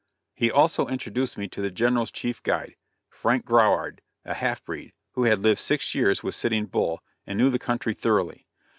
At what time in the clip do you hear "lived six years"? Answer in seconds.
5.37-6.23